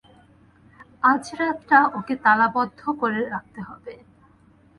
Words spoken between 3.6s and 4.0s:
হবে।